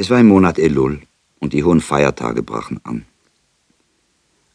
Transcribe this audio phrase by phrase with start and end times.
[0.00, 1.00] Es war im Monat Elul
[1.40, 3.04] und die hohen Feiertage brachen an.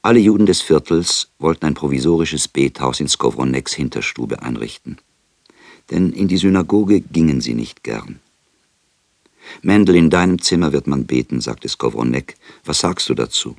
[0.01, 4.99] Alle Juden des Viertels wollten ein provisorisches Bethaus in Skowroneks Hinterstube einrichten.
[5.91, 8.21] Denn in die Synagoge gingen sie nicht gern.
[9.61, 12.37] Mendel, in deinem Zimmer wird man beten, sagte Skowronek.
[12.63, 13.57] Was sagst du dazu?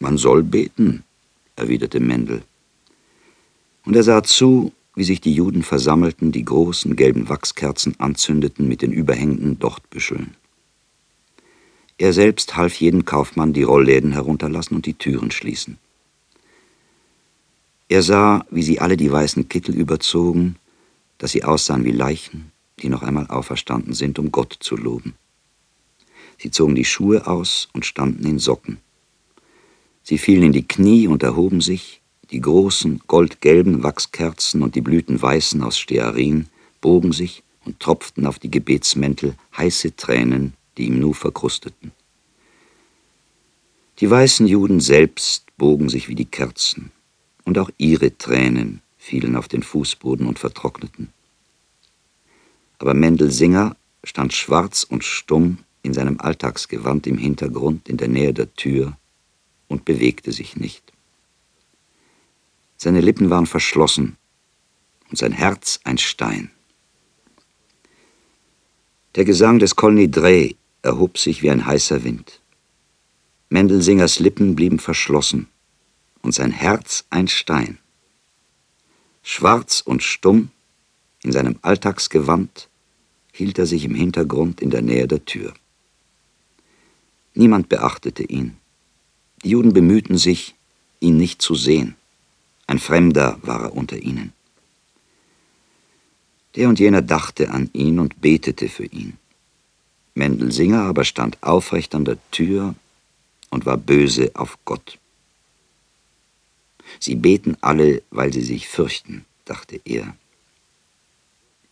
[0.00, 1.04] Man soll beten,
[1.54, 2.42] erwiderte Mendel.
[3.84, 8.80] Und er sah zu, wie sich die Juden versammelten, die großen gelben Wachskerzen anzündeten mit
[8.82, 10.34] den überhängenden Dochtbüscheln.
[11.98, 15.78] Er selbst half jedem Kaufmann die Rollläden herunterlassen und die Türen schließen.
[17.88, 20.56] Er sah, wie sie alle die weißen Kittel überzogen,
[21.18, 22.50] dass sie aussahen wie Leichen,
[22.80, 25.14] die noch einmal auferstanden sind, um Gott zu loben.
[26.38, 28.78] Sie zogen die Schuhe aus und standen in Socken.
[30.02, 32.00] Sie fielen in die Knie und erhoben sich,
[32.30, 36.46] die großen goldgelben Wachskerzen und die blütenweißen aus Stearin
[36.80, 41.92] bogen sich und tropften auf die Gebetsmäntel heiße Tränen, die ihm nur verkrusteten.
[44.00, 46.90] Die weißen Juden selbst bogen sich wie die Kerzen,
[47.44, 51.08] und auch ihre Tränen fielen auf den Fußboden und vertrockneten.
[52.78, 58.34] Aber Mendel Singer stand schwarz und stumm in seinem Alltagsgewand im Hintergrund in der Nähe
[58.34, 58.96] der Tür
[59.68, 60.85] und bewegte sich nicht.
[62.76, 64.16] Seine Lippen waren verschlossen
[65.10, 66.50] und sein Herz ein Stein.
[69.14, 72.40] Der Gesang des Kolny Dreh erhob sich wie ein heißer Wind.
[73.48, 75.48] Mendelsingers Lippen blieben verschlossen
[76.20, 77.78] und sein Herz ein Stein.
[79.22, 80.50] Schwarz und stumm,
[81.22, 82.68] in seinem Alltagsgewand,
[83.32, 85.54] hielt er sich im Hintergrund in der Nähe der Tür.
[87.34, 88.56] Niemand beachtete ihn.
[89.42, 90.54] Die Juden bemühten sich,
[91.00, 91.96] ihn nicht zu sehen.
[92.66, 94.32] Ein Fremder war er unter ihnen.
[96.56, 99.18] Der und jener dachte an ihn und betete für ihn.
[100.14, 102.74] Mendelsinger aber stand aufrecht an der Tür
[103.50, 104.98] und war böse auf Gott.
[106.98, 110.16] Sie beten alle, weil sie sich fürchten, dachte er.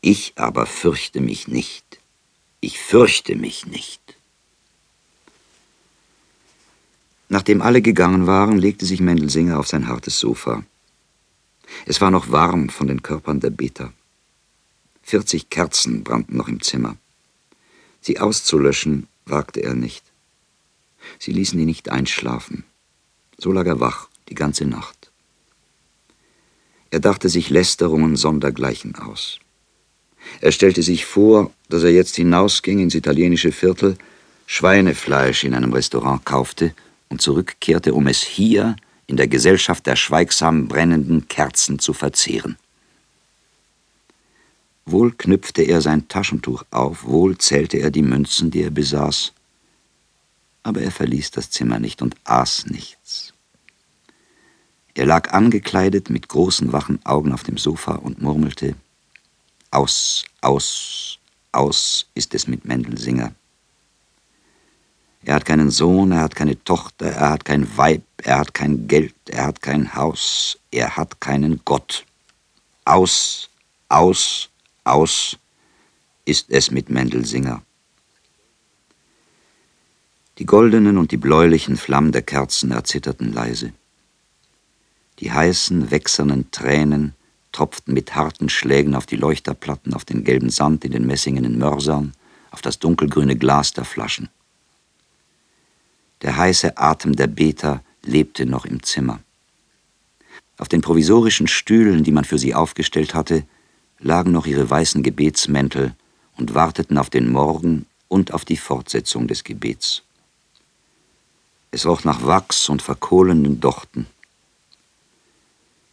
[0.00, 1.98] Ich aber fürchte mich nicht.
[2.60, 4.00] Ich fürchte mich nicht.
[7.30, 10.64] Nachdem alle gegangen waren, legte sich Mendelsinger auf sein hartes Sofa.
[11.86, 13.92] Es war noch warm von den Körpern der Beter.
[15.02, 16.96] Vierzig Kerzen brannten noch im Zimmer.
[18.00, 20.04] Sie auszulöschen wagte er nicht.
[21.18, 22.64] Sie ließen ihn nicht einschlafen.
[23.38, 25.10] So lag er wach die ganze Nacht.
[26.90, 29.40] Er dachte sich Lästerungen sondergleichen aus.
[30.40, 33.96] Er stellte sich vor, dass er jetzt hinausging ins italienische Viertel,
[34.46, 36.74] Schweinefleisch in einem Restaurant kaufte
[37.08, 38.76] und zurückkehrte, um es hier
[39.06, 42.56] in der Gesellschaft der schweigsam brennenden Kerzen zu verzehren.
[44.86, 49.32] Wohl knüpfte er sein Taschentuch auf, wohl zählte er die Münzen, die er besaß,
[50.62, 53.32] aber er verließ das Zimmer nicht und aß nichts.
[54.94, 58.76] Er lag angekleidet mit großen wachen Augen auf dem Sofa und murmelte
[59.70, 61.18] Aus, aus,
[61.50, 63.34] aus ist es mit Mendelsinger.
[65.26, 68.86] Er hat keinen Sohn, er hat keine Tochter, er hat kein Weib, er hat kein
[68.86, 72.04] Geld, er hat kein Haus, er hat keinen Gott.
[72.84, 73.48] Aus,
[73.88, 74.50] aus,
[74.84, 75.38] aus
[76.26, 77.62] ist es mit Mendelsinger.
[80.38, 83.72] Die goldenen und die bläulichen Flammen der Kerzen erzitterten leise.
[85.20, 87.14] Die heißen, wächsernen Tränen
[87.52, 92.12] tropften mit harten Schlägen auf die Leuchterplatten, auf den gelben Sand in den messingenen Mörsern,
[92.50, 94.28] auf das dunkelgrüne Glas der Flaschen.
[96.24, 99.20] Der heiße Atem der Beter lebte noch im Zimmer.
[100.56, 103.44] Auf den provisorischen Stühlen, die man für sie aufgestellt hatte,
[103.98, 105.94] lagen noch ihre weißen Gebetsmäntel
[106.38, 110.02] und warteten auf den Morgen und auf die Fortsetzung des Gebets.
[111.70, 114.06] Es roch nach Wachs und verkohlenen Dochten.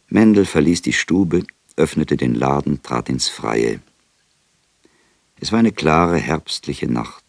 [0.08, 1.44] Mendel verließ die Stube,
[1.76, 3.80] öffnete den Laden, trat ins Freie.
[5.40, 7.24] Es war eine klare herbstliche Nacht.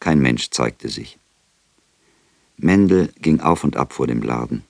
[0.00, 1.16] Kein Mensch zeigte sich.
[2.62, 4.64] Mendel ging auf und ab vor dem Laden.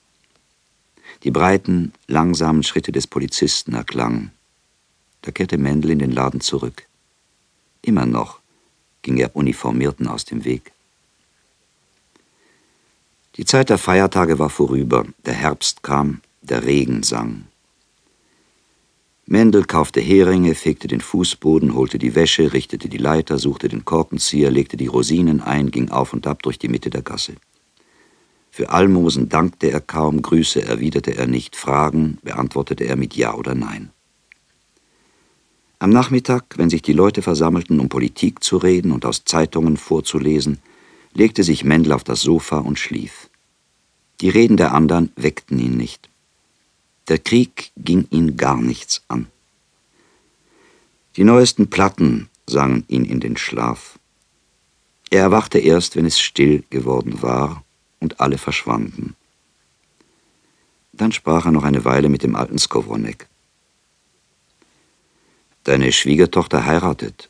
[1.23, 4.31] Die breiten, langsamen Schritte des Polizisten erklangen.
[5.21, 6.87] Da kehrte Mendel in den Laden zurück.
[7.81, 8.39] Immer noch
[9.01, 10.71] ging er Uniformierten aus dem Weg.
[13.35, 17.45] Die Zeit der Feiertage war vorüber, der Herbst kam, der Regen sang.
[19.25, 24.51] Mendel kaufte Heringe, fegte den Fußboden, holte die Wäsche, richtete die Leiter, suchte den Korkenzieher,
[24.51, 27.35] legte die Rosinen ein, ging auf und ab durch die Mitte der Gasse.
[28.53, 33.55] Für Almosen dankte er kaum, Grüße erwiderte er nicht, Fragen beantwortete er mit Ja oder
[33.55, 33.91] Nein.
[35.79, 40.59] Am Nachmittag, wenn sich die Leute versammelten, um Politik zu reden und aus Zeitungen vorzulesen,
[41.13, 43.29] legte sich Mendel auf das Sofa und schlief.
[44.19, 46.09] Die Reden der anderen weckten ihn nicht.
[47.07, 49.27] Der Krieg ging ihn gar nichts an.
[51.15, 53.97] Die neuesten Platten sangen ihn in den Schlaf.
[55.09, 57.63] Er erwachte erst, wenn es still geworden war
[58.01, 59.15] und alle verschwanden.
[60.91, 63.27] Dann sprach er noch eine Weile mit dem alten Skowronek.
[65.63, 67.29] Deine Schwiegertochter heiratet,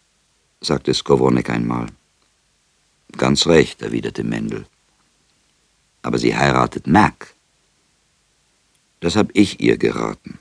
[0.62, 1.88] sagte Skowronek einmal.
[3.18, 4.66] Ganz recht, erwiderte Mendel.
[6.02, 7.36] Aber sie heiratet Mac.
[9.02, 10.40] Das hab ich ihr geraten.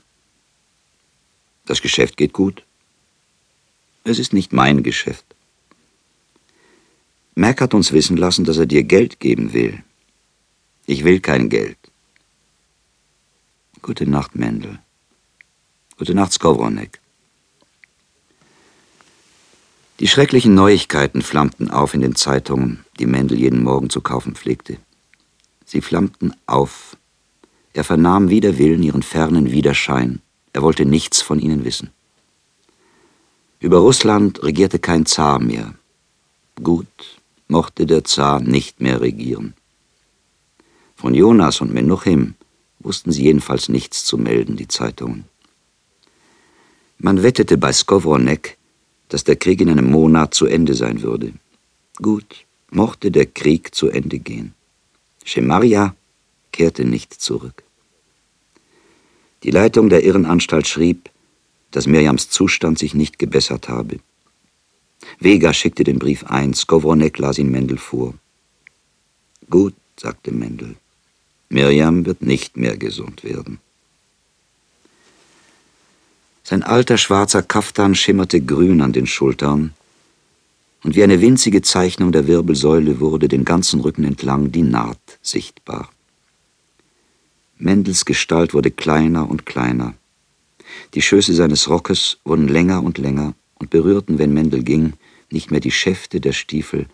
[1.65, 2.63] Das Geschäft geht gut.
[4.03, 5.25] Es ist nicht mein Geschäft.
[7.35, 9.83] Mac hat uns wissen lassen, dass er dir Geld geben will.
[10.91, 11.77] Ich will kein Geld.
[13.81, 14.79] Gute Nacht, Mendel.
[15.97, 16.99] Gute Nacht, Skowronek.
[20.01, 24.79] Die schrecklichen Neuigkeiten flammten auf in den Zeitungen, die Mendel jeden Morgen zu kaufen pflegte.
[25.63, 26.97] Sie flammten auf.
[27.71, 30.21] Er vernahm wider Willen ihren fernen Widerschein.
[30.51, 31.91] Er wollte nichts von ihnen wissen.
[33.61, 35.73] Über Russland regierte kein Zar mehr.
[36.61, 39.53] Gut mochte der Zar nicht mehr regieren.
[41.01, 42.35] Von Jonas und Menuchim
[42.77, 45.25] wussten sie jedenfalls nichts zu melden, die Zeitungen.
[46.99, 48.55] Man wettete bei Skowronek,
[49.09, 51.33] dass der Krieg in einem Monat zu Ende sein würde.
[51.95, 54.53] Gut, mochte der Krieg zu Ende gehen.
[55.25, 55.95] Schemaria
[56.51, 57.63] kehrte nicht zurück.
[59.41, 61.09] Die Leitung der Irrenanstalt schrieb,
[61.71, 63.97] dass Mirjams Zustand sich nicht gebessert habe.
[65.19, 68.13] Vega schickte den Brief ein, Skowronek las ihn Mendel vor.
[69.49, 70.75] Gut, sagte Mendel,
[71.51, 73.59] Mirjam wird nicht mehr gesund werden.
[76.43, 79.73] Sein alter schwarzer Kaftan schimmerte grün an den Schultern,
[80.83, 85.91] und wie eine winzige Zeichnung der Wirbelsäule wurde den ganzen Rücken entlang die Naht sichtbar.
[87.59, 89.93] Mendels Gestalt wurde kleiner und kleiner.
[90.95, 94.93] Die Schöße seines Rockes wurden länger und länger und berührten, wenn Mendel ging,
[95.29, 96.87] nicht mehr die Schäfte der Stiefel,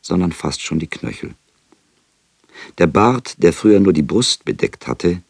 [0.00, 1.34] sondern fast schon die Knöchel.
[2.78, 5.22] Der Bart, der früher nur die Brust bedeckt hatte,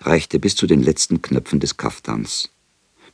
[0.00, 2.50] reichte bis zu den letzten Knöpfen des Kaftans.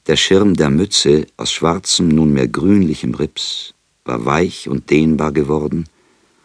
[0.07, 3.75] Der Schirm der Mütze aus schwarzem, nunmehr grünlichem Rips
[4.05, 5.87] war weich und dehnbar geworden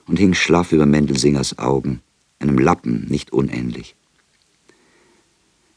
[0.08, 2.02] und hing schlaff über Mendelsingers Augen,
[2.40, 3.96] einem Lappen nicht unähnlich.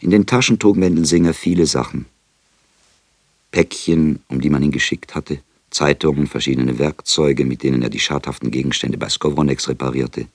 [0.00, 2.06] In den Taschen trug Mendelsinger viele Sachen.
[3.50, 5.38] Päckchen, um die man ihn geschickt hatte,
[5.70, 10.26] Zeitungen, verschiedene Werkzeuge, mit denen er die schadhaften Gegenstände bei Skowronex reparierte,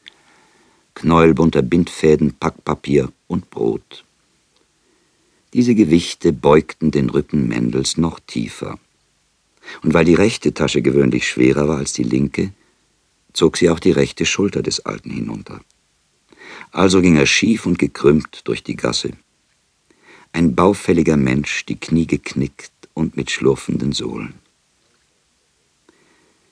[0.99, 4.03] Knäuel bunter Bindfäden, Packpapier und Brot.
[5.53, 8.77] Diese Gewichte beugten den Rücken Mendels noch tiefer.
[9.81, 12.51] Und weil die rechte Tasche gewöhnlich schwerer war als die linke,
[13.31, 15.61] zog sie auch die rechte Schulter des Alten hinunter.
[16.73, 19.13] Also ging er schief und gekrümmt durch die Gasse.
[20.33, 24.33] Ein baufälliger Mensch, die Knie geknickt und mit schlurfenden Sohlen.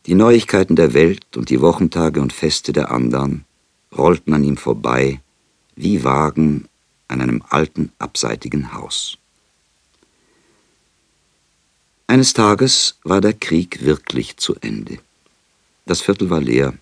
[0.06, 3.44] Die Neuigkeiten der Welt und die Wochentage und Feste der anderen
[3.96, 5.22] rollten an ihm vorbei
[5.76, 6.68] wie Wagen
[7.08, 9.18] an einem alten, abseitigen Haus.
[12.08, 15.00] Eines Tages war der Krieg wirklich zu Ende.
[15.86, 16.74] Das Viertel war leer.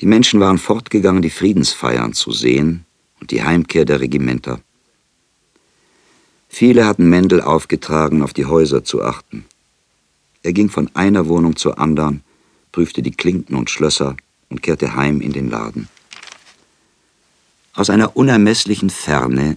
[0.00, 2.86] Die Menschen waren fortgegangen, die Friedensfeiern zu sehen
[3.20, 4.60] und die Heimkehr der Regimenter.
[6.48, 9.44] Viele hatten Mendel aufgetragen, auf die Häuser zu achten.
[10.42, 12.22] Er ging von einer Wohnung zur anderen,
[12.72, 14.16] prüfte die Klinken und Schlösser
[14.50, 15.88] und kehrte heim in den Laden.
[17.72, 19.56] Aus einer unermesslichen Ferne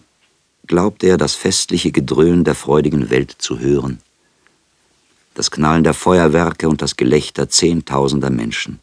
[0.68, 4.00] glaubte er das festliche Gedröhn der freudigen Welt zu hören,
[5.34, 8.80] das Knallen der Feuerwerke und das Gelächter zehntausender Menschen.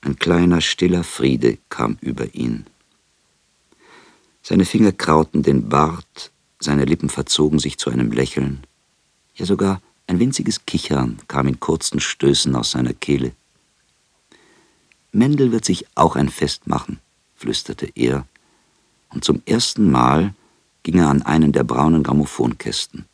[0.00, 2.66] Ein kleiner, stiller Friede kam über ihn.
[4.42, 8.64] Seine Finger krauten den Bart, seine Lippen verzogen sich zu einem Lächeln,
[9.34, 13.32] ja sogar ein winziges Kichern kam in kurzen Stößen aus seiner Kehle.
[15.12, 17.00] Mendel wird sich auch ein Fest machen
[17.38, 18.26] flüsterte er,
[19.10, 20.34] und zum ersten Mal
[20.82, 23.06] ging er an einen der braunen Grammophonkästen.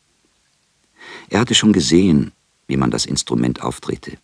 [1.29, 2.31] Er hatte schon gesehen,
[2.67, 4.17] wie man das Instrument aufdrehte.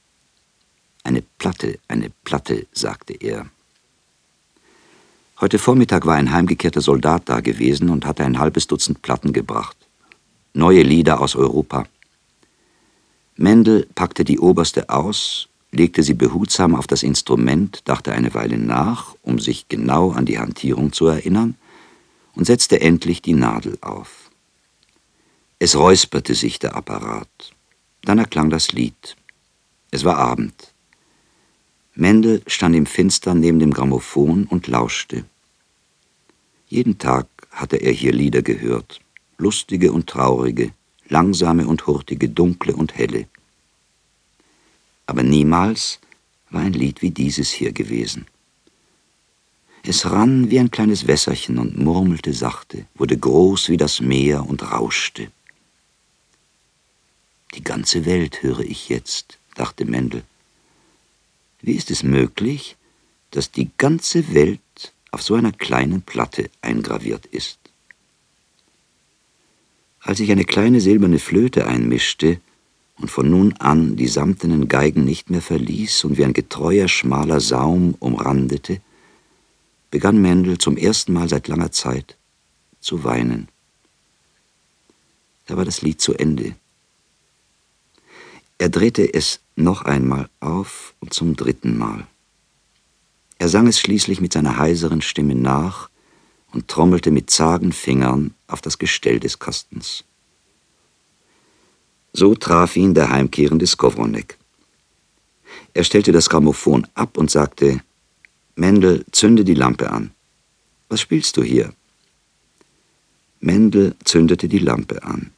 [1.04, 3.46] Eine Platte, eine Platte, sagte er.
[5.40, 9.78] Heute Vormittag war ein heimgekehrter Soldat da gewesen und hatte ein halbes Dutzend Platten gebracht.
[10.54, 11.86] Neue Lieder aus Europa.
[13.38, 19.16] Mendel packte die oberste aus legte sie behutsam auf das Instrument, dachte eine Weile nach,
[19.22, 21.56] um sich genau an die Hantierung zu erinnern,
[22.34, 24.30] und setzte endlich die Nadel auf.
[25.60, 27.54] Es räusperte sich der Apparat.
[28.04, 29.16] Dann erklang das Lied.
[29.92, 30.74] Es war Abend.
[31.94, 35.26] Mendel stand im Finstern neben dem Grammophon und lauschte.
[36.68, 39.02] Jeden Tag hatte er hier Lieder gehört,
[39.38, 40.72] lustige und traurige,
[41.10, 43.28] langsame und hurtige, dunkle und helle.
[45.12, 46.00] Aber niemals
[46.52, 48.28] war ein Lied wie dieses hier gewesen.
[49.84, 54.72] Es rann wie ein kleines Wässerchen und murmelte sachte, wurde groß wie das Meer und
[54.72, 55.30] rauschte.
[57.56, 60.24] Die ganze Welt höre ich jetzt, dachte Mendel.
[61.62, 62.78] Wie ist es möglich,
[63.32, 67.60] dass die ganze Welt auf so einer kleinen Platte eingraviert ist?
[70.00, 72.40] Als ich eine kleine silberne Flöte einmischte
[73.02, 77.40] und von nun an die samtenen Geigen nicht mehr verließ und wie ein getreuer, schmaler
[77.40, 78.80] Saum umrandete,
[79.90, 82.18] begann Mendel zum ersten Mal seit langer Zeit
[82.80, 83.48] zu weinen.
[85.48, 86.56] Da war das Lied zu Ende.
[88.58, 92.08] Er drehte es noch einmal auf und zum dritten Mal.
[93.40, 95.90] Er sang es schließlich mit seiner heiseren Stimme nach
[96.52, 100.04] und trommelte mit zagen Fingern auf das Gestell des Kastens.
[102.14, 104.38] So traf ihn der heimkehrende Skowronek.
[105.74, 107.82] Er stellte das Grammophon ab und sagte,
[108.56, 110.12] Mendel, zünde die Lampe an.
[110.90, 111.74] Was spielst du hier?
[113.40, 115.32] Mendel zündete die Lampe an.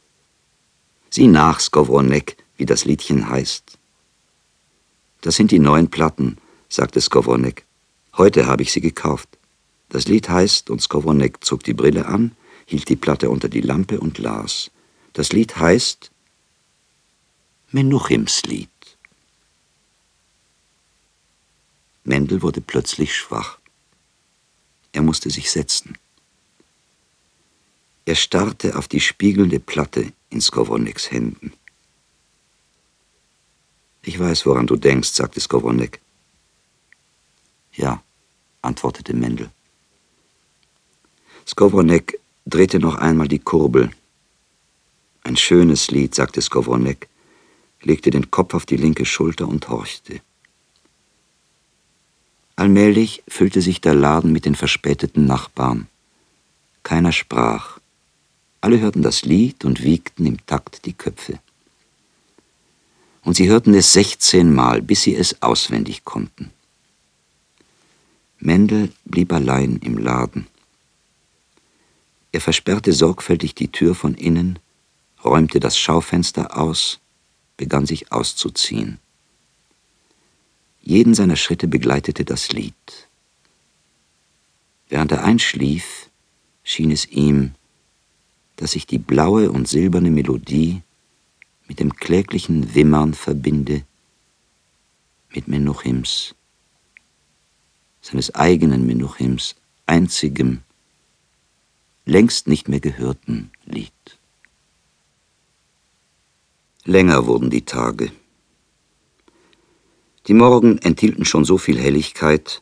[1.10, 3.78] Sieh nach, Skowronek, wie das Liedchen heißt.
[5.20, 6.38] Das sind die neuen Platten,
[6.68, 7.64] sagte Skowronek.
[8.16, 9.28] Heute habe ich sie gekauft.
[9.88, 12.32] Das Lied heißt, und Skowronek zog die Brille an,
[12.66, 14.70] hielt die Platte unter die Lampe und las.
[15.12, 16.10] Das Lied heißt
[17.74, 18.68] Menuchims Lied.
[22.04, 23.58] Mendel wurde plötzlich schwach.
[24.92, 25.98] Er musste sich setzen.
[28.04, 31.52] Er starrte auf die spiegelnde Platte in Skowroneks Händen.
[34.02, 36.00] Ich weiß, woran du denkst, sagte Skowronek.
[37.72, 38.00] Ja,
[38.62, 39.50] antwortete Mendel.
[41.44, 43.90] Skowronek drehte noch einmal die Kurbel.
[45.24, 47.08] Ein schönes Lied, sagte Skowronek,
[47.84, 50.20] legte den Kopf auf die linke Schulter und horchte.
[52.56, 55.88] Allmählich füllte sich der Laden mit den verspäteten Nachbarn.
[56.82, 57.78] Keiner sprach.
[58.60, 61.40] Alle hörten das Lied und wiegten im Takt die Köpfe
[63.24, 66.50] und sie hörten es sechzehnmal, bis sie es auswendig konnten.
[68.38, 70.46] Mendel blieb allein im Laden.
[72.32, 74.58] Er versperrte sorgfältig die Tür von innen,
[75.24, 77.00] räumte das Schaufenster aus,
[77.56, 78.98] begann sich auszuziehen.
[80.82, 82.74] Jeden seiner Schritte begleitete das Lied.
[84.88, 86.10] Während er einschlief,
[86.62, 87.54] schien es ihm,
[88.56, 90.82] dass sich die blaue und silberne Melodie
[91.66, 93.84] mit dem kläglichen Wimmern verbinde,
[95.34, 96.34] mit Menuchims,
[98.00, 99.56] seines eigenen Menuchims,
[99.86, 100.62] einzigem,
[102.04, 104.18] längst nicht mehr gehörten Lied.
[106.86, 108.12] Länger wurden die Tage.
[110.26, 112.60] Die Morgen enthielten schon so viel Helligkeit,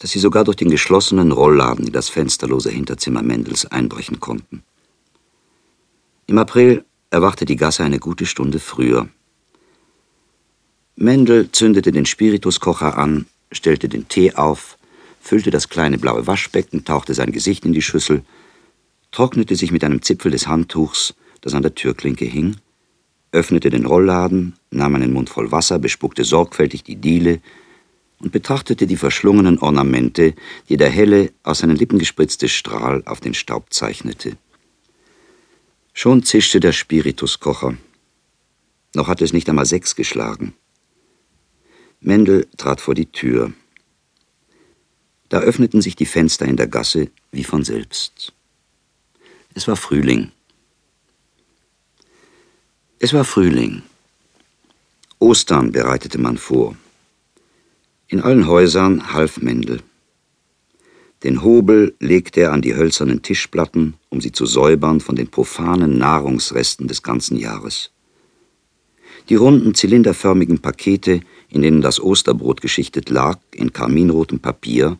[0.00, 4.64] dass sie sogar durch den geschlossenen Rollladen in das fensterlose Hinterzimmer Mendels einbrechen konnten.
[6.26, 9.08] Im April erwachte die Gasse eine gute Stunde früher.
[10.96, 14.76] Mendel zündete den Spirituskocher an, stellte den Tee auf,
[15.20, 18.24] füllte das kleine blaue Waschbecken, tauchte sein Gesicht in die Schüssel,
[19.12, 22.56] trocknete sich mit einem Zipfel des Handtuchs, das an der Türklinke hing,
[23.32, 27.40] öffnete den Rollladen, nahm einen Mund voll Wasser, bespuckte sorgfältig die Diele
[28.18, 30.34] und betrachtete die verschlungenen Ornamente,
[30.68, 34.36] die der helle, aus seinen Lippen gespritzte Strahl auf den Staub zeichnete.
[35.92, 37.76] Schon zischte der Spirituskocher.
[38.94, 40.54] Noch hatte es nicht einmal sechs geschlagen.
[42.00, 43.52] Mendel trat vor die Tür.
[45.28, 48.32] Da öffneten sich die Fenster in der Gasse wie von selbst.
[49.54, 50.32] Es war Frühling.
[52.98, 53.82] Es war Frühling.
[55.18, 56.76] Ostern bereitete man vor.
[58.08, 59.82] In allen Häusern half Mendel.
[61.22, 65.98] Den Hobel legte er an die hölzernen Tischplatten, um sie zu säubern von den profanen
[65.98, 67.90] Nahrungsresten des ganzen Jahres.
[69.28, 74.98] Die runden, zylinderförmigen Pakete, in denen das Osterbrot geschichtet lag, in karminrotem Papier,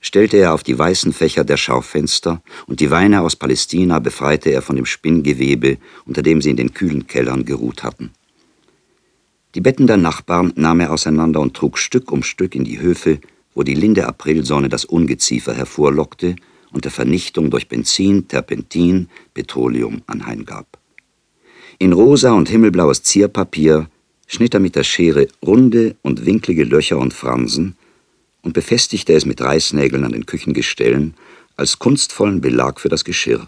[0.00, 4.62] stellte er auf die weißen Fächer der Schaufenster, und die Weine aus Palästina befreite er
[4.62, 8.10] von dem Spinngewebe, unter dem sie in den kühlen Kellern geruht hatten.
[9.54, 13.18] Die Betten der Nachbarn nahm er auseinander und trug Stück um Stück in die Höfe,
[13.54, 16.36] wo die linde Aprilsonne das Ungeziefer hervorlockte
[16.70, 20.78] und der Vernichtung durch Benzin, Terpentin, Petroleum anheimgab.
[21.78, 23.88] In rosa und himmelblaues Zierpapier
[24.26, 27.77] schnitt er mit der Schere runde und winklige Löcher und Fransen
[28.48, 31.12] und befestigte es mit Reißnägeln an den Küchengestellen
[31.58, 33.46] als kunstvollen Belag für das Geschirr.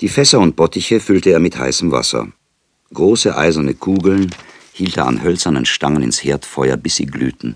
[0.00, 2.32] Die Fässer und Bottiche füllte er mit heißem Wasser.
[2.92, 4.34] Große eiserne Kugeln
[4.72, 7.54] hielt er an hölzernen Stangen ins Herdfeuer, bis sie glühten.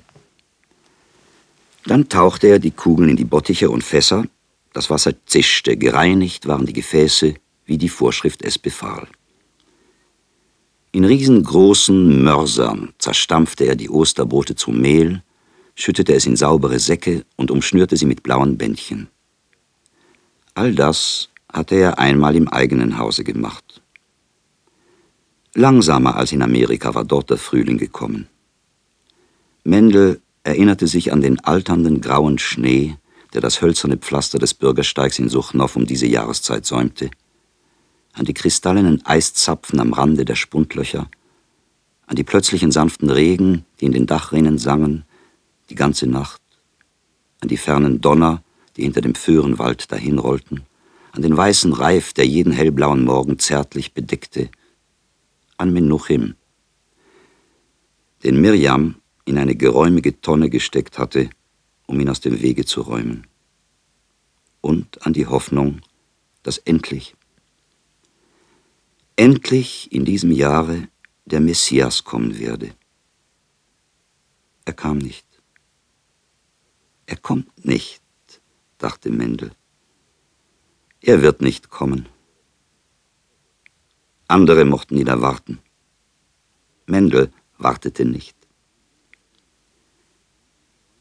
[1.87, 4.27] Dann tauchte er die Kugeln in die Bottiche und Fässer,
[4.75, 7.35] das Wasser zischte, gereinigt waren die Gefäße,
[7.67, 9.09] wie die Vorschrift es befahl.
[10.93, 15.25] In riesengroßen Mörsern zerstampfte er die Osterbrote zu Mehl,
[15.75, 19.09] schüttete es in saubere Säcke und umschnürte sie mit blauen Bändchen.
[20.55, 23.83] All das hatte er einmal im eigenen Hause gemacht.
[25.55, 28.29] Langsamer als in Amerika war dort der Frühling gekommen.
[29.63, 32.97] Mendel erinnerte sich an den alternden grauen Schnee,
[33.33, 37.11] der das hölzerne Pflaster des Bürgersteigs in Suchnow um diese Jahreszeit säumte,
[38.13, 41.09] an die kristallenen Eiszapfen am Rande der Spundlöcher,
[42.07, 45.05] an die plötzlichen sanften Regen, die in den Dachrinnen sangen,
[45.71, 46.43] die ganze Nacht,
[47.41, 48.43] an die fernen Donner,
[48.77, 50.63] die hinter dem Föhrenwald dahinrollten,
[51.13, 54.51] an den weißen Reif, der jeden hellblauen Morgen zärtlich bedeckte,
[55.57, 56.35] an Menuchim,
[58.25, 61.31] den Mirjam in eine geräumige Tonne gesteckt hatte,
[61.87, 63.27] um ihn aus dem Wege zu räumen.
[64.61, 65.81] Und an die Hoffnung,
[66.43, 67.15] dass endlich,
[69.17, 70.89] endlich in diesem Jahre
[71.27, 72.75] der Messias kommen werde.
[74.65, 75.27] Er kam nicht.
[77.25, 78.03] Kommt nicht,
[78.77, 79.53] dachte Mendel.
[81.01, 82.07] Er wird nicht kommen.
[84.29, 85.59] Andere mochten ihn erwarten.
[86.85, 88.37] Mendel wartete nicht.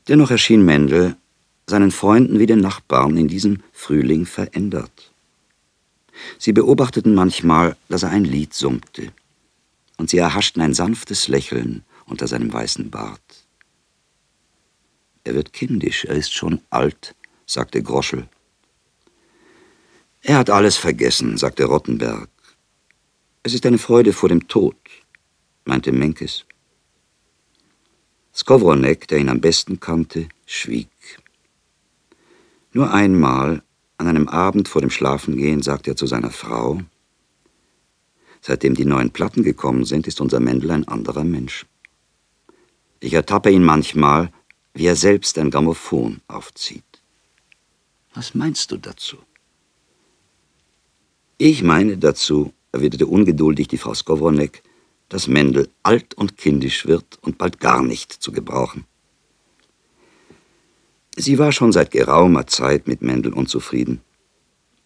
[0.08, 1.18] Dennoch erschien Mendel
[1.68, 5.12] seinen Freunden wie den Nachbarn in diesem Frühling verändert.
[6.40, 9.12] Sie beobachteten manchmal, dass er ein Lied summte,
[9.98, 13.43] und sie erhaschten ein sanftes Lächeln unter seinem weißen Bart.
[15.24, 18.28] Er wird kindisch, er ist schon alt, sagte Groschel.
[20.22, 22.30] Er hat alles vergessen, sagte Rottenberg.
[23.44, 24.76] Es ist eine Freude vor dem Tod,
[25.66, 26.46] meinte Menkes.
[28.34, 30.90] Skowronek, der ihn am besten kannte, schwieg.
[32.72, 33.62] Nur einmal,
[33.98, 36.82] an einem Abend vor dem Schlafengehen, sagte er zu seiner Frau,
[38.46, 41.66] Seitdem die neuen Platten gekommen sind, ist unser Mendel ein anderer Mensch.
[43.00, 44.34] Ich ertappe ihn manchmal,
[44.74, 46.84] wie er selbst ein Grammophon aufzieht.
[48.14, 49.18] Was meinst du dazu?
[51.38, 54.64] Ich meine dazu, erwiderte ungeduldig die Frau Skowronek,
[55.10, 58.86] dass Mendel alt und kindisch wird und bald gar nicht zu gebrauchen.
[61.16, 64.02] Sie war schon seit geraumer Zeit mit Mendel unzufrieden.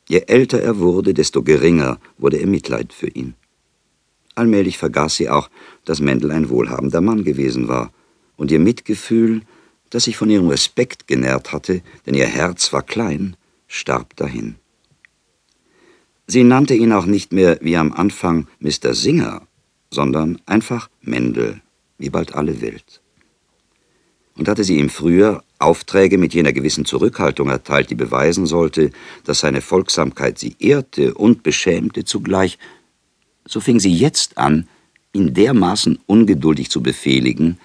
[0.09, 3.35] Je älter er wurde, desto geringer wurde ihr Mitleid für ihn.
[4.35, 5.49] Allmählich vergaß sie auch,
[5.85, 7.91] dass Mendel ein wohlhabender Mann gewesen war,
[8.35, 9.41] und ihr Mitgefühl,
[9.89, 13.35] das sich von ihrem Respekt genährt hatte, denn ihr Herz war klein,
[13.67, 14.55] starb dahin.
[16.27, 18.93] Sie nannte ihn auch nicht mehr wie am Anfang Mr.
[18.93, 19.47] Singer,
[19.89, 21.61] sondern einfach Mendel,
[21.97, 23.01] wie bald alle Welt.
[24.35, 28.91] Und hatte sie ihm früher Aufträge mit jener gewissen Zurückhaltung erteilt, die beweisen sollte,
[29.23, 32.59] dass seine Folgsamkeit sie ehrte und beschämte zugleich,
[33.45, 34.67] so fing sie jetzt an,
[35.13, 37.57] ihn dermaßen ungeduldig zu befehligen,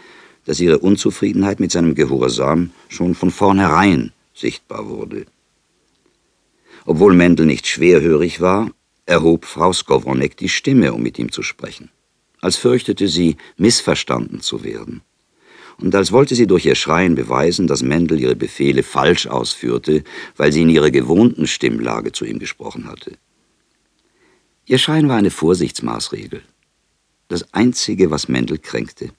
[0.44, 5.26] dass ihre Unzufriedenheit mit seinem Gehorsam schon von vornherein sichtbar wurde.
[6.84, 8.70] Obwohl Mendel nicht schwerhörig war,
[9.06, 11.90] erhob Frau Skowronek die Stimme, um mit ihm zu sprechen
[12.42, 15.00] als fürchtete sie, missverstanden zu werden.
[15.78, 20.04] Und als wollte sie durch ihr Schreien beweisen, dass Mendel ihre Befehle falsch ausführte,
[20.36, 23.16] weil sie in ihrer gewohnten Stimmlage zu ihm gesprochen hatte.
[24.66, 26.42] Ihr Schein war eine Vorsichtsmaßregel,
[27.28, 29.10] das Einzige, was Mendel kränkte.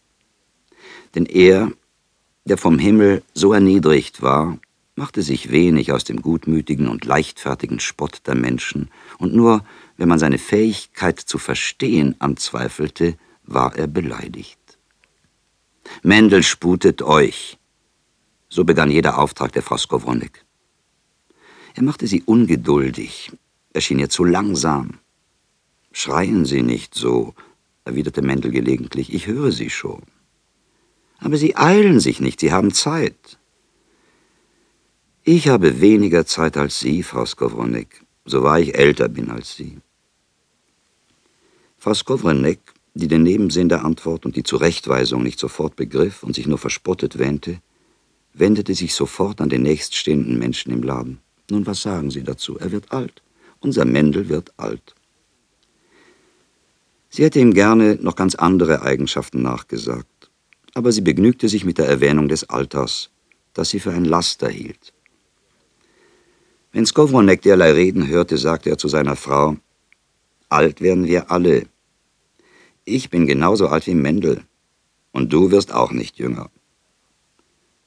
[1.15, 1.71] Denn er,
[2.45, 4.57] der vom Himmel so erniedrigt war,
[4.95, 9.63] machte sich wenig aus dem gutmütigen und leichtfertigen Spott der Menschen, und nur
[9.97, 14.59] wenn man seine Fähigkeit zu verstehen anzweifelte, war er beleidigt.
[16.01, 17.57] Mendel sputet euch.
[18.49, 20.45] So begann jeder Auftrag der Frau Skowronek.
[21.75, 23.31] Er machte sie ungeduldig,
[23.73, 24.99] er schien ihr zu langsam.
[25.91, 27.33] Schreien Sie nicht so,
[27.83, 30.03] erwiderte Mendel gelegentlich, ich höre Sie schon.
[31.23, 33.37] Aber Sie eilen sich nicht, Sie haben Zeit.
[35.23, 39.79] Ich habe weniger Zeit als Sie, Frau Skowronek so wahr ich älter bin als Sie.
[41.77, 42.59] Frau Skowronek,
[42.93, 47.17] die den Nebensinn der Antwort und die Zurechtweisung nicht sofort begriff und sich nur verspottet
[47.19, 47.59] wähnte,
[48.33, 51.19] wendete sich sofort an den nächststehenden Menschen im Laden.
[51.49, 52.57] Nun, was sagen Sie dazu?
[52.57, 53.21] Er wird alt.
[53.59, 54.95] Unser Mendel wird alt.
[57.09, 60.31] Sie hätte ihm gerne noch ganz andere Eigenschaften nachgesagt,
[60.73, 63.09] aber sie begnügte sich mit der Erwähnung des Alters,
[63.53, 64.93] das sie für ein Laster hielt.
[66.71, 69.57] Wenn Skowronek derlei Reden hörte, sagte er zu seiner Frau,
[70.49, 71.67] Alt werden wir alle.
[72.85, 74.41] Ich bin genauso alt wie Mendel,
[75.11, 76.49] und du wirst auch nicht jünger.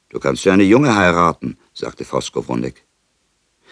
[0.09, 2.85] Du kannst ja eine Junge heiraten, sagte Frau Skowronek.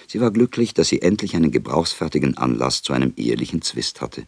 [0.08, 4.28] Sie war glücklich, dass sie endlich einen gebrauchsfertigen Anlass zu einem ehelichen Zwist hatte.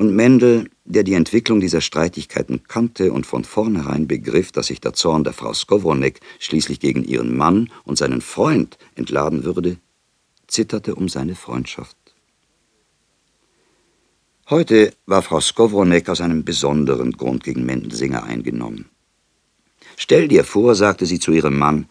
[0.00, 4.94] Und Mendel, der die Entwicklung dieser Streitigkeiten kannte und von vornherein begriff, dass sich der
[4.94, 9.76] Zorn der Frau Skowronek schließlich gegen ihren Mann und seinen Freund entladen würde,
[10.46, 11.98] zitterte um seine Freundschaft.
[14.48, 18.88] Heute war Frau Skowronek aus einem besonderen Grund gegen Mendelsinger eingenommen.
[19.98, 21.90] Stell dir vor, sagte sie zu ihrem Mann,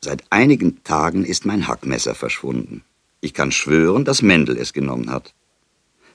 [0.00, 2.84] seit einigen Tagen ist mein Hackmesser verschwunden.
[3.20, 5.34] Ich kann schwören, dass Mendel es genommen hat.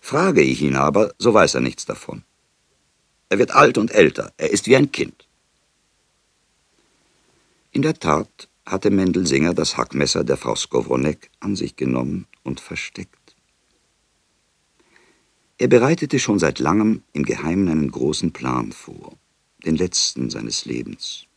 [0.05, 2.23] Frage ich ihn aber, so weiß er nichts davon.
[3.29, 5.29] Er wird alt und älter, er ist wie ein Kind.
[7.71, 13.37] In der Tat hatte Mendelsinger das Hackmesser der Frau Skowronek an sich genommen und versteckt.
[15.57, 19.13] Er bereitete schon seit langem im Geheimen einen großen Plan vor,
[19.65, 21.27] den letzten seines Lebens.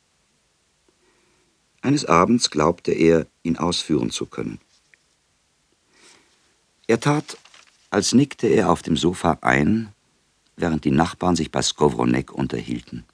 [1.82, 4.58] Eines Abends glaubte er, ihn ausführen zu können.
[6.88, 7.38] Er tat,
[7.96, 9.90] als nickte er auf dem Sofa ein,
[10.54, 13.06] während die Nachbarn sich bei Skowronek unterhielten.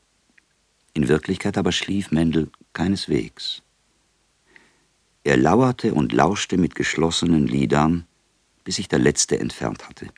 [0.93, 3.63] In Wirklichkeit aber schlief Mendel keineswegs.
[5.23, 8.09] Er lauerte und lauschte mit geschlossenen Lidern,
[8.65, 10.09] bis sich der letzte entfernt hatte.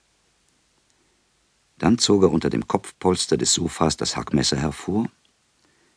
[1.76, 5.10] Dann zog er unter dem Kopfpolster des Sofas das Hackmesser hervor,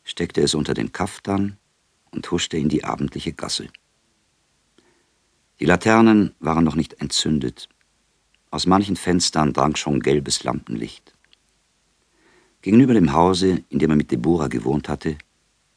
[0.04, 1.56] steckte es unter den Kaftan
[2.10, 3.68] und huschte in die abendliche Gasse.
[5.58, 7.70] Die Laternen waren noch nicht entzündet.
[8.50, 11.14] Aus manchen Fenstern drang schon gelbes Lampenlicht.
[12.62, 15.16] Gegenüber dem Hause, in dem er mit Deborah gewohnt hatte,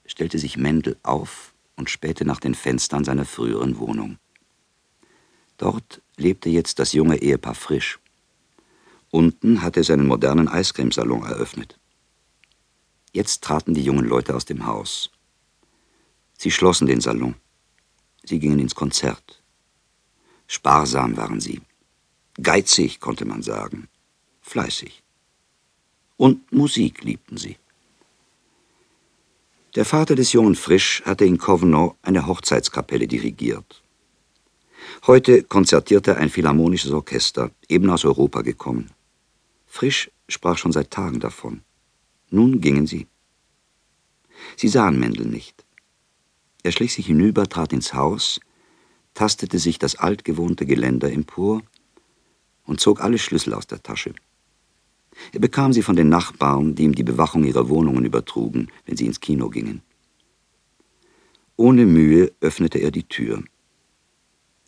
[0.05, 4.17] stellte sich Mendel auf und spähte nach den Fenstern seiner früheren Wohnung.
[5.57, 7.99] Dort lebte jetzt das junge Ehepaar frisch.
[9.11, 11.77] Unten hatte er seinen modernen Eiscremesalon eröffnet.
[13.11, 15.11] Jetzt traten die jungen Leute aus dem Haus.
[16.37, 17.35] Sie schlossen den Salon.
[18.23, 19.43] Sie gingen ins Konzert.
[20.47, 21.61] Sparsam waren sie.
[22.39, 23.87] Geizig, konnte man sagen.
[24.41, 25.03] Fleißig.
[26.17, 27.57] Und Musik liebten sie.
[29.75, 33.81] Der Vater des jungen Frisch hatte in Covenant eine Hochzeitskapelle dirigiert.
[35.07, 38.91] Heute konzertierte ein philharmonisches Orchester, eben aus Europa gekommen.
[39.67, 41.61] Frisch sprach schon seit Tagen davon.
[42.29, 43.07] Nun gingen sie.
[44.57, 45.65] Sie sahen Mendel nicht.
[46.63, 48.39] Er schlich sich hinüber, trat ins Haus,
[49.13, 51.61] tastete sich das altgewohnte Geländer empor
[52.65, 54.13] und zog alle Schlüssel aus der Tasche.
[55.31, 59.05] Er bekam sie von den Nachbarn, die ihm die Bewachung ihrer Wohnungen übertrugen, wenn sie
[59.05, 59.81] ins Kino gingen.
[61.57, 63.43] Ohne Mühe öffnete er die Tür.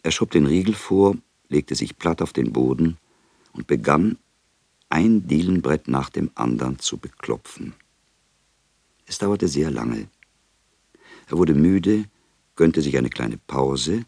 [0.03, 2.97] Er schob den Riegel vor, legte sich platt auf den Boden
[3.53, 4.17] und begann,
[4.89, 7.73] ein Dielenbrett nach dem anderen zu beklopfen.
[9.05, 10.07] Es dauerte sehr lange.
[11.27, 12.05] Er wurde müde,
[12.55, 14.05] gönnte sich eine kleine Pause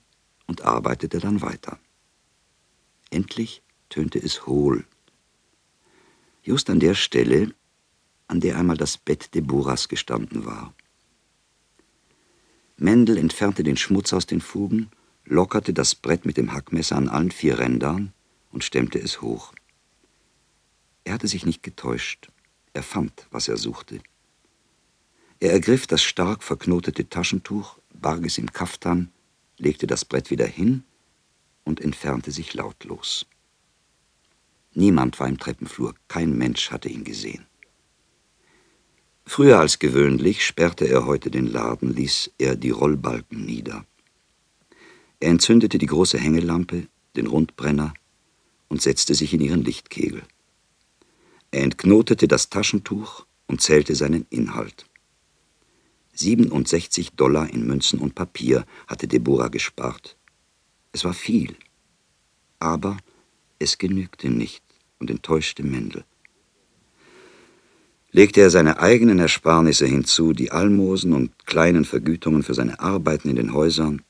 [0.48, 1.80] und arbeitete dann weiter.
[3.10, 4.86] Endlich tönte es hohl.
[6.44, 7.54] Just an der Stelle,
[8.28, 10.74] an der einmal das Bett Deborahs gestanden war.
[12.78, 14.90] Mendel entfernte den Schmutz aus den Fugen,
[15.24, 18.14] lockerte das Brett mit dem Hackmesser an allen vier Rändern
[18.52, 19.54] und stemmte es hoch.
[21.04, 22.30] Er hatte sich nicht getäuscht.
[22.74, 24.02] Er fand, was er suchte.
[25.40, 29.12] Er ergriff das stark verknotete Taschentuch, barg es im Kaftan,
[29.58, 30.84] legte das Brett wieder hin
[31.64, 33.26] und entfernte sich lautlos.
[34.78, 37.46] Niemand war im Treppenflur, kein Mensch hatte ihn gesehen.
[39.26, 43.86] Früher als gewöhnlich sperrte er heute den Laden, ließ er die Rollbalken nieder.
[45.22, 47.94] Er entzündete die große Hängelampe, den Rundbrenner
[48.68, 50.24] und setzte sich in ihren Lichtkegel.
[51.52, 54.86] Er entknotete das Taschentuch und zählte seinen Inhalt.
[56.16, 60.18] 67 Dollar in Münzen und Papier hatte Deborah gespart.
[60.92, 61.56] Es war viel,
[62.60, 62.98] aber
[63.58, 64.65] es genügte nicht
[65.00, 66.04] und enttäuschte Mendel.
[68.12, 73.36] Legte er seine eigenen Ersparnisse hinzu, die Almosen und kleinen Vergütungen für seine Arbeiten in
[73.36, 74.04] den Häusern,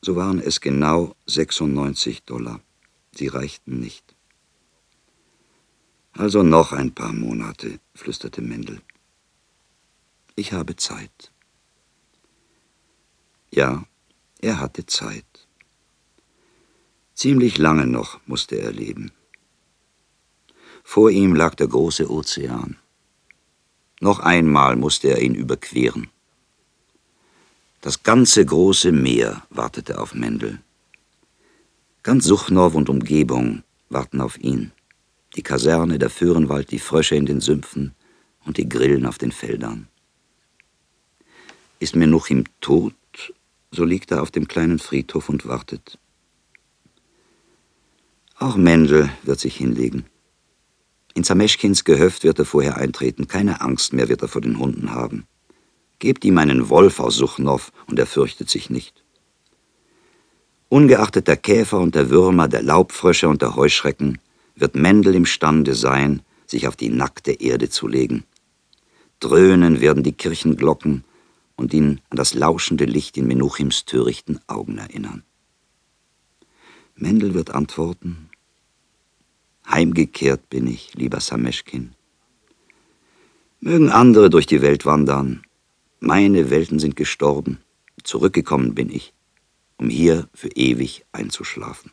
[0.00, 2.60] so waren es genau 96 Dollar.
[3.14, 4.14] Sie reichten nicht.
[6.12, 8.80] Also noch ein paar Monate, flüsterte Mendel.
[10.34, 11.32] Ich habe Zeit.
[13.50, 13.84] Ja,
[14.40, 15.48] er hatte Zeit.
[17.14, 19.12] Ziemlich lange noch musste er leben.
[20.88, 22.76] Vor ihm lag der große Ozean.
[24.00, 26.08] Noch einmal musste er ihn überqueren.
[27.80, 30.60] Das ganze große Meer wartete auf Mendel.
[32.04, 34.70] Ganz Suchnow und Umgebung warten auf ihn.
[35.34, 37.92] Die Kaserne, der Föhrenwald, die Frösche in den Sümpfen
[38.44, 39.88] und die Grillen auf den Feldern.
[41.80, 42.94] Ist Menuchim tot,
[43.72, 45.98] so liegt er auf dem kleinen Friedhof und wartet.
[48.38, 50.06] Auch Mendel wird sich hinlegen.
[51.16, 54.90] In Zameschkins Gehöft wird er vorher eintreten, keine Angst mehr wird er vor den Hunden
[54.90, 55.24] haben.
[55.98, 59.02] Gebt ihm einen Wolf aus Suchnow und er fürchtet sich nicht.
[60.68, 64.18] Ungeachtet der Käfer und der Würmer, der Laubfrösche und der Heuschrecken,
[64.56, 68.24] wird Mendel imstande sein, sich auf die nackte Erde zu legen.
[69.18, 71.02] Dröhnen werden die Kirchenglocken
[71.56, 75.22] und ihn an das lauschende Licht in Menuchims törichten Augen erinnern.
[76.94, 78.28] Mendel wird antworten,
[79.70, 81.94] Heimgekehrt bin ich, lieber Sameschkin.
[83.60, 85.42] Mögen andere durch die Welt wandern,
[85.98, 87.58] meine Welten sind gestorben,
[88.04, 89.12] zurückgekommen bin ich,
[89.76, 91.90] um hier für ewig einzuschlafen.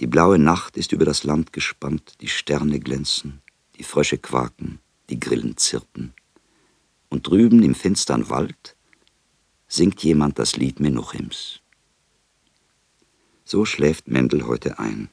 [0.00, 3.42] Die blaue Nacht ist über das Land gespannt, die Sterne glänzen,
[3.76, 4.78] die Frösche quaken,
[5.10, 6.14] die Grillen zirpen.
[7.08, 8.76] Und drüben im finstern Wald
[9.68, 11.60] singt jemand das Lied Menuchims.
[13.44, 15.10] So schläft Mendel heute ein.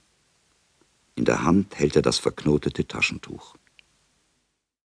[1.15, 3.55] In der Hand hält er das verknotete Taschentuch.